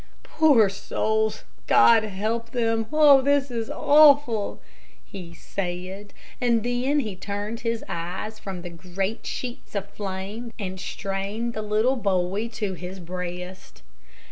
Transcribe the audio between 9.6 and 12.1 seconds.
of flame and strained the little